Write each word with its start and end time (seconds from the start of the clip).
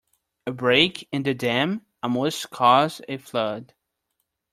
A 0.47 0.51
break 0.51 1.07
in 1.11 1.21
the 1.21 1.35
dam 1.35 1.85
almost 2.01 2.49
caused 2.49 3.03
a 3.07 3.17
flood. 3.17 3.75